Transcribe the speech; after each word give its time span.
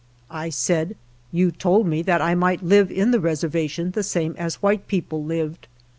"I 0.31 0.49
said:" 0.49 0.95
You 1.39 1.51
told 1.51 1.85
me 1.85 2.01
that 2.01 2.23
I 2.23 2.33
might 2.33 2.63
live 2.63 2.89
in 2.89 3.11
the 3.11 3.19
reservation 3.19 3.91
the 3.91 4.01
same 4.01 4.33
as 4.35 4.55
white 4.55 4.87
peo 4.87 5.01
ple 5.01 5.23
lived. 5.23 5.67